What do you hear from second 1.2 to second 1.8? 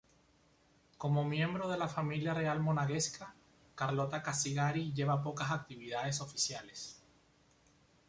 miembro de